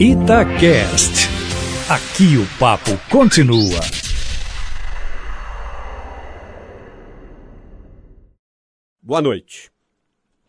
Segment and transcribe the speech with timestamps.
[0.00, 1.28] Itacast.
[1.88, 3.80] Aqui o papo continua.
[9.00, 9.70] Boa noite.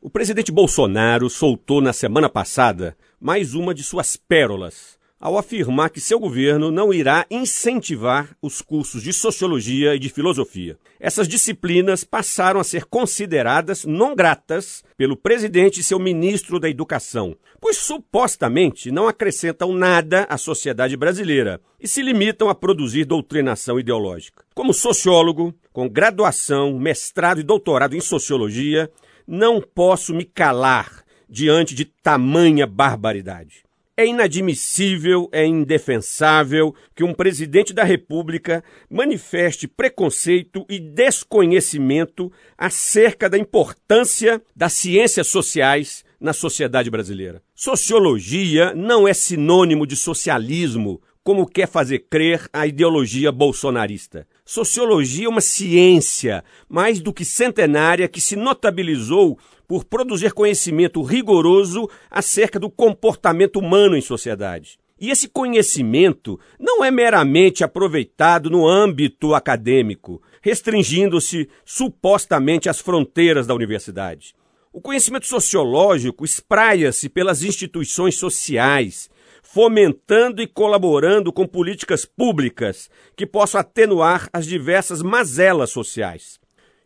[0.02, 6.00] O presidente Bolsonaro soltou na semana passada mais uma de suas pérolas ao afirmar que
[6.00, 10.78] seu governo não irá incentivar os cursos de sociologia e de filosofia.
[11.00, 17.36] Essas disciplinas passaram a ser consideradas não gratas pelo presidente e seu ministro da Educação,
[17.60, 24.46] pois supostamente não acrescentam nada à sociedade brasileira e se limitam a produzir doutrinação ideológica.
[24.54, 28.92] Como sociólogo, com graduação, mestrado e doutorado em sociologia,
[29.28, 33.65] não posso me calar diante de tamanha barbaridade.
[33.98, 43.38] É inadmissível, é indefensável que um presidente da República manifeste preconceito e desconhecimento acerca da
[43.38, 47.42] importância das ciências sociais na sociedade brasileira.
[47.56, 54.28] Sociologia não é sinônimo de socialismo, como quer fazer crer a ideologia bolsonarista.
[54.48, 61.90] Sociologia é uma ciência mais do que centenária que se notabilizou por produzir conhecimento rigoroso
[62.12, 64.78] acerca do comportamento humano em sociedade.
[65.02, 73.56] E esse conhecimento não é meramente aproveitado no âmbito acadêmico, restringindo-se supostamente às fronteiras da
[73.56, 74.36] universidade.
[74.72, 79.10] O conhecimento sociológico espraia-se pelas instituições sociais,
[79.46, 86.40] fomentando e colaborando com políticas públicas que possam atenuar as diversas mazelas sociais.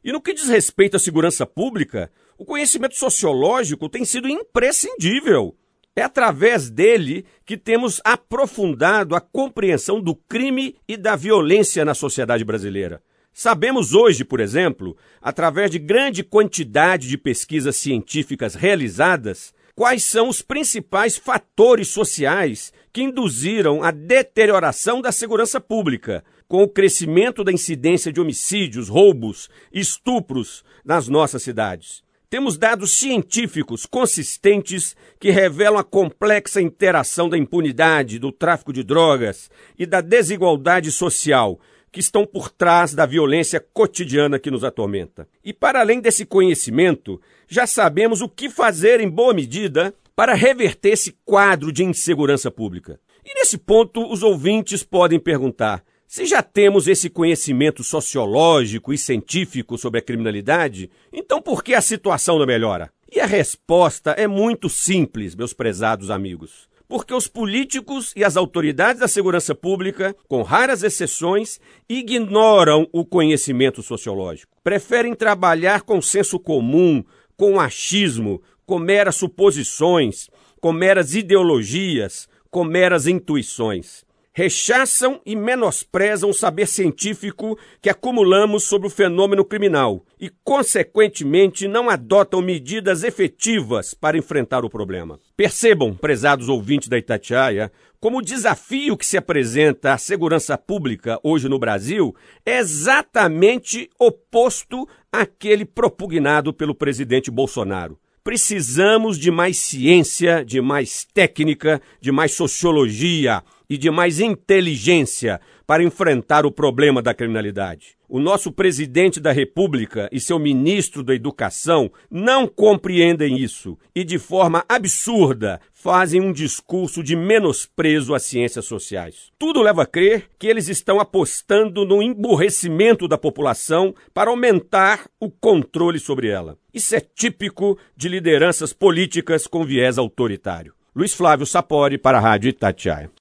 [0.03, 5.55] E no que diz respeito à segurança pública, o conhecimento sociológico tem sido imprescindível.
[5.95, 12.43] É através dele que temos aprofundado a compreensão do crime e da violência na sociedade
[12.43, 13.01] brasileira.
[13.33, 20.41] Sabemos hoje, por exemplo, através de grande quantidade de pesquisas científicas realizadas, quais são os
[20.41, 28.11] principais fatores sociais que induziram a deterioração da segurança pública, com o crescimento da incidência
[28.11, 32.03] de homicídios, roubos, estupros nas nossas cidades.
[32.29, 39.49] Temos dados científicos consistentes que revelam a complexa interação da impunidade, do tráfico de drogas
[39.77, 41.57] e da desigualdade social
[41.91, 45.27] que estão por trás da violência cotidiana que nos atormenta.
[45.43, 50.89] E para além desse conhecimento, já sabemos o que fazer em boa medida para reverter
[50.89, 52.99] esse quadro de insegurança pública.
[53.25, 59.77] E nesse ponto, os ouvintes podem perguntar: se já temos esse conhecimento sociológico e científico
[59.77, 62.91] sobre a criminalidade, então por que a situação não melhora?
[63.11, 66.68] E a resposta é muito simples, meus prezados amigos.
[66.89, 73.83] Porque os políticos e as autoridades da segurança pública, com raras exceções, ignoram o conhecimento
[73.83, 74.51] sociológico.
[74.63, 77.03] Preferem trabalhar com senso comum,
[77.37, 80.29] com achismo, com meras suposições,
[80.59, 84.03] com meras ideologias, com meras intuições
[84.33, 91.89] rechaçam e menosprezam o saber científico que acumulamos sobre o fenômeno criminal e, consequentemente, não
[91.89, 95.19] adotam medidas efetivas para enfrentar o problema.
[95.35, 101.49] Percebam, prezados ouvintes da Itatiaia, como o desafio que se apresenta à segurança pública hoje
[101.49, 107.99] no Brasil é exatamente oposto àquele propugnado pelo presidente Bolsonaro.
[108.23, 115.83] Precisamos de mais ciência, de mais técnica, de mais sociologia e de mais inteligência para
[115.83, 117.95] enfrentar o problema da criminalidade.
[118.09, 124.17] O nosso presidente da República e seu ministro da Educação não compreendem isso e, de
[124.17, 129.31] forma absurda, fazem um discurso de menosprezo às ciências sociais.
[129.37, 135.29] Tudo leva a crer que eles estão apostando no emburrecimento da população para aumentar o
[135.29, 136.57] controle sobre ela.
[136.73, 140.73] Isso é típico de lideranças políticas com viés autoritário.
[140.95, 143.11] Luiz Flávio Sapori para a Rádio Itatiaia.